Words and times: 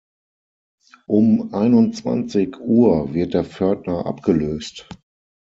Um 1.05 1.53
einundzwanzig 1.53 2.59
Uhr 2.59 3.13
wird 3.13 3.35
der 3.35 3.43
Pförtner 3.43 4.07
abgelöst. 4.07 4.87